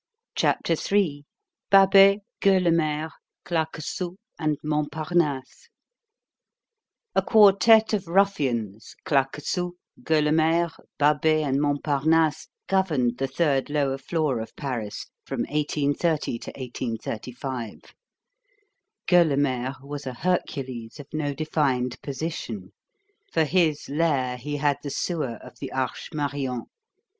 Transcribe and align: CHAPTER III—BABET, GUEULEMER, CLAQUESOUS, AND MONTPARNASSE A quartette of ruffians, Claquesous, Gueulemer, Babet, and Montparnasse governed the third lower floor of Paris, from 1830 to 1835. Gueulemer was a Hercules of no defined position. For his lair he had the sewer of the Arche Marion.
CHAPTER 0.33 0.73
III—BABET, 0.73 2.21
GUEULEMER, 2.39 3.11
CLAQUESOUS, 3.45 4.17
AND 4.39 4.57
MONTPARNASSE 4.63 5.69
A 7.13 7.21
quartette 7.21 7.93
of 7.93 8.07
ruffians, 8.07 8.95
Claquesous, 9.05 9.73
Gueulemer, 10.03 10.71
Babet, 10.99 11.45
and 11.47 11.61
Montparnasse 11.61 12.47
governed 12.67 13.19
the 13.19 13.27
third 13.27 13.69
lower 13.69 13.99
floor 13.99 14.39
of 14.39 14.55
Paris, 14.55 15.05
from 15.23 15.41
1830 15.41 16.39
to 16.39 16.49
1835. 16.49 17.93
Gueulemer 19.07 19.75
was 19.83 20.07
a 20.07 20.15
Hercules 20.15 20.99
of 20.99 21.05
no 21.13 21.35
defined 21.35 22.01
position. 22.01 22.73
For 23.31 23.43
his 23.43 23.87
lair 23.87 24.37
he 24.37 24.57
had 24.57 24.77
the 24.81 24.89
sewer 24.89 25.35
of 25.43 25.59
the 25.59 25.71
Arche 25.71 26.11
Marion. 26.11 26.63